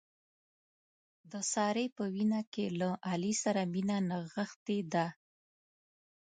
د 1.31 1.33
سارې 1.53 1.85
په 1.97 2.03
وینه 2.13 2.41
کې 2.53 2.65
له 2.79 2.89
علي 3.09 3.33
سره 3.43 3.61
مینه 3.73 3.97
نغښتې 4.09 4.79
ده. 4.93 5.07